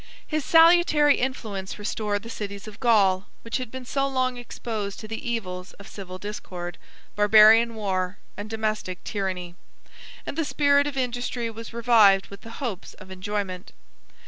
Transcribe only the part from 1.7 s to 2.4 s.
restored the